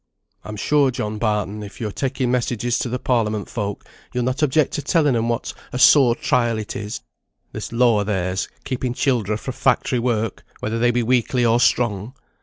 "I'm 0.43 0.55
sure, 0.55 0.89
John 0.89 1.19
Barton, 1.19 1.61
if 1.61 1.79
yo 1.79 1.89
are 1.89 1.91
taking 1.91 2.31
messages 2.31 2.79
to 2.79 2.89
the 2.89 2.97
Parliament 2.97 3.47
folk, 3.47 3.85
yo'll 4.11 4.23
not 4.23 4.41
object 4.41 4.73
to 4.73 4.81
telling 4.81 5.15
'em 5.15 5.29
what 5.29 5.53
a 5.71 5.77
sore 5.77 6.15
trial 6.15 6.57
it 6.57 6.75
is, 6.75 7.01
this 7.51 7.71
law 7.71 7.99
o' 7.99 8.03
theirs, 8.03 8.47
keeping 8.63 8.95
childer 8.95 9.37
fra' 9.37 9.53
factory 9.53 9.99
work, 9.99 10.43
whether 10.59 10.79
they 10.79 10.89
be 10.89 11.03
weakly 11.03 11.45
or 11.45 11.59
strong. 11.59 12.15